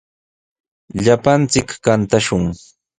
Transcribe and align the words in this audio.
Llapanchik 1.03 1.69
kantashun. 1.83 2.43